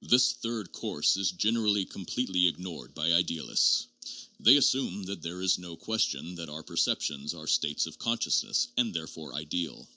This 0.00 0.34
third 0.34 0.70
course 0.70 1.16
is 1.16 1.32
generally 1.32 1.84
completely 1.84 2.46
ignored 2.46 2.94
by 2.94 3.12
idealists. 3.12 3.88
They 4.38 4.56
assume 4.56 5.02
that 5.06 5.22
there 5.22 5.42
is 5.42 5.58
no 5.58 5.74
question 5.74 6.36
that 6.36 6.48
our 6.48 6.62
perceptions 6.62 7.34
are 7.34 7.48
'states 7.48 7.86
of 7.88 7.98
consciousness,' 7.98 8.68
and 8.78 8.94
therefore 8.94 9.34
ideal. 9.34 9.88